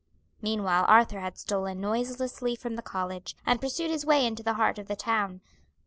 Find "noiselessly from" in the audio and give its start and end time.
1.79-2.75